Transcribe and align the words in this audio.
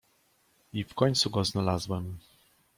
"I 0.73 0.83
w 0.83 0.93
końcu 0.93 1.29
go 1.29 1.43
znalazłem." 1.45 2.17